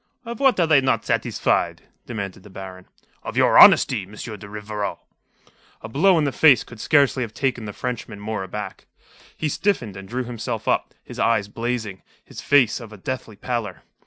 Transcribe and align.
"Of 0.25 0.39
what 0.39 0.59
are 0.59 0.65
they 0.65 0.81
not 0.81 1.05
satisfied?" 1.05 1.83
demanded 2.07 2.41
the 2.41 2.49
Baron. 2.49 2.87
"Of 3.21 3.37
your 3.37 3.59
honesty, 3.59 4.01
M. 4.01 4.13
de 4.15 4.49
Rivarol." 4.49 4.97
A 5.83 5.87
blow 5.89 6.17
in 6.17 6.23
the 6.23 6.31
face 6.31 6.63
could 6.63 6.79
scarcely 6.79 7.21
have 7.21 7.35
taken 7.35 7.65
the 7.65 7.71
Frenchman 7.71 8.19
more 8.19 8.41
aback. 8.43 8.87
He 9.37 9.47
stiffened, 9.47 9.95
and 9.95 10.09
drew 10.09 10.23
himself 10.23 10.67
up, 10.67 10.95
his 11.03 11.19
eyes 11.19 11.47
blazing, 11.47 12.01
his 12.25 12.41
face 12.41 12.79
of 12.79 12.91
a 12.91 12.97
deathly 12.97 13.35
pallor. 13.35 13.83